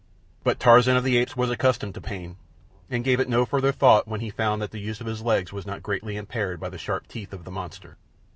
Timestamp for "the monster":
7.43-7.97